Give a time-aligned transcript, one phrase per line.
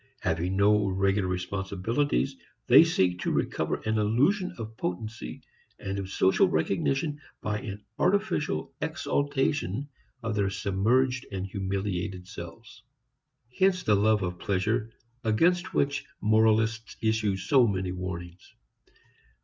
[0.21, 5.43] Having no regular responsibilities, they seek to recover an illusion of potency
[5.77, 9.87] and of social recognition by an artificial exaltation
[10.23, 12.81] of their submerged and humiliated selves.
[13.55, 14.89] Hence the love of pleasure
[15.23, 18.55] against which moralists issue so many warnings.